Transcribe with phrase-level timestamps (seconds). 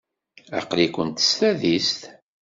[0.59, 2.01] Aql-ikent s tadist?